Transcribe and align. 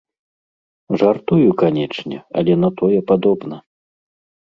Жартую, 1.01 1.49
канечне, 1.61 2.17
але 2.43 2.53
на 2.63 2.69
тое 2.81 2.99
падобна. 3.13 3.55